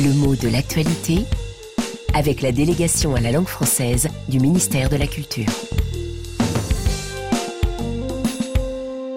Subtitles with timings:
[0.00, 1.24] Le mot de l'actualité
[2.14, 5.50] avec la délégation à la langue française du ministère de la Culture.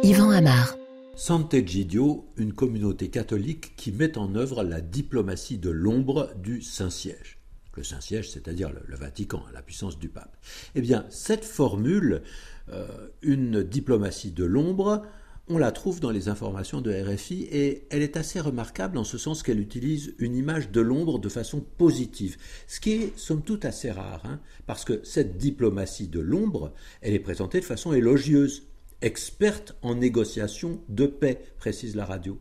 [0.01, 0.75] Yvan Amar.
[1.15, 7.37] Sant'Egidio, une communauté catholique qui met en œuvre la diplomatie de l'ombre du Saint-Siège.
[7.77, 10.35] Le Saint-Siège, c'est-à-dire le, Vatican, la puissance du pape.
[10.73, 12.23] Eh bien, cette formule,
[12.69, 12.87] euh,
[13.21, 15.03] une diplomatie de l'ombre,
[15.51, 19.17] on la trouve dans les informations de RFI et elle est assez remarquable en ce
[19.17, 23.65] sens qu'elle utilise une image de l'ombre de façon positive, ce qui est somme toute
[23.65, 28.63] assez rare, hein, parce que cette diplomatie de l'ombre, elle est présentée de façon élogieuse,
[29.01, 32.39] experte en négociation de paix, précise la radio.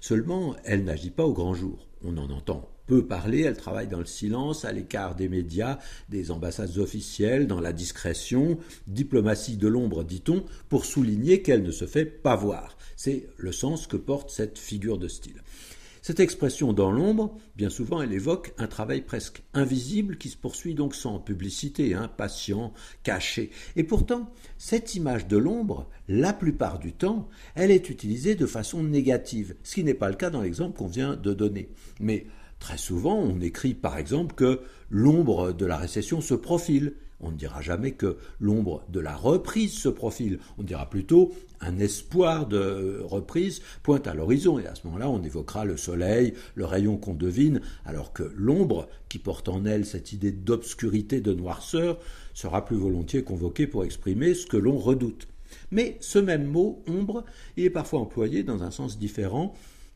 [0.00, 1.88] Seulement, elle n'agit pas au grand jour.
[2.04, 6.30] On en entend peu parler, elle travaille dans le silence, à l'écart des médias, des
[6.30, 12.04] ambassades officielles, dans la discrétion, diplomatie de l'ombre, dit-on, pour souligner qu'elle ne se fait
[12.04, 12.76] pas voir.
[12.96, 15.42] C'est le sens que porte cette figure de style.
[16.04, 20.74] Cette expression dans l'ombre, bien souvent, elle évoque un travail presque invisible qui se poursuit
[20.74, 22.74] donc sans publicité, hein, patient,
[23.04, 23.48] caché.
[23.74, 28.82] Et pourtant, cette image de l'ombre, la plupart du temps, elle est utilisée de façon
[28.82, 31.70] négative, ce qui n'est pas le cas dans l'exemple qu'on vient de donner.
[32.00, 32.26] Mais
[32.60, 36.94] Très souvent, on écrit par exemple que l'ombre de la récession se profile.
[37.24, 40.38] On ne dira jamais que l'ombre de la reprise se profile.
[40.58, 44.58] On dira plutôt un espoir de reprise pointe à l'horizon.
[44.58, 48.88] Et à ce moment-là, on évoquera le soleil, le rayon qu'on devine, alors que l'ombre,
[49.08, 51.98] qui porte en elle cette idée d'obscurité, de noirceur,
[52.34, 55.26] sera plus volontiers convoquée pour exprimer ce que l'on redoute.
[55.70, 57.24] Mais ce même mot, ombre,
[57.56, 59.54] est parfois employé dans un sens différent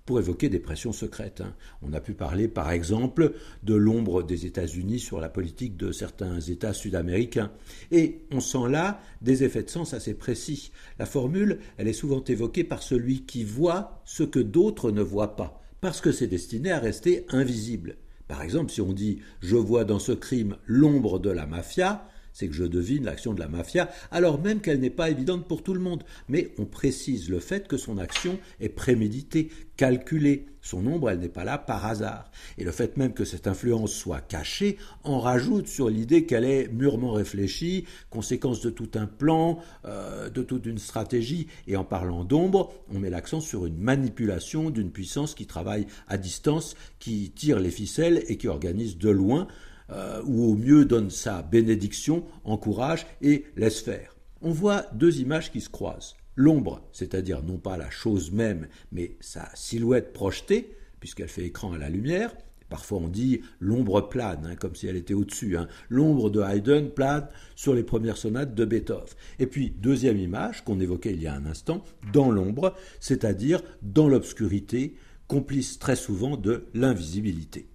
[0.08, 1.42] pour évoquer des pressions secrètes.
[1.42, 1.54] Hein.
[1.82, 6.40] On a pu parler par exemple de l'ombre des États-Unis sur la politique de certains
[6.40, 7.52] États sud-américains.
[7.90, 10.72] Et on sent là des effets de sens assez précis.
[10.98, 15.36] La formule, elle est souvent évoquée par celui qui voit ce que d'autres ne voient
[15.36, 17.96] pas, parce que c'est destiné à rester invisible.
[18.28, 22.48] Par exemple, si on dit je vois dans ce crime l'ombre de la mafia, c'est
[22.48, 25.74] que je devine l'action de la mafia, alors même qu'elle n'est pas évidente pour tout
[25.74, 26.04] le monde.
[26.28, 30.46] Mais on précise le fait que son action est préméditée, calculée.
[30.60, 32.30] Son ombre, elle n'est pas là par hasard.
[32.58, 36.68] Et le fait même que cette influence soit cachée en rajoute sur l'idée qu'elle est
[36.68, 41.46] mûrement réfléchie, conséquence de tout un plan, euh, de toute une stratégie.
[41.68, 46.18] Et en parlant d'ombre, on met l'accent sur une manipulation d'une puissance qui travaille à
[46.18, 49.46] distance, qui tire les ficelles et qui organise de loin
[49.90, 54.16] euh, ou au mieux donne sa bénédiction, encourage et laisse faire.
[54.40, 56.16] On voit deux images qui se croisent.
[56.36, 61.78] L'ombre, c'est-à-dire non pas la chose même, mais sa silhouette projetée, puisqu'elle fait écran à
[61.78, 62.32] la lumière.
[62.68, 65.56] Parfois on dit l'ombre plane, hein, comme si elle était au-dessus.
[65.56, 65.68] Hein.
[65.88, 67.26] L'ombre de Haydn plane
[67.56, 69.08] sur les premières sonates de Beethoven.
[69.38, 71.82] Et puis, deuxième image qu'on évoquait il y a un instant,
[72.12, 77.68] dans l'ombre, c'est-à-dire dans l'obscurité, complice très souvent de l'invisibilité.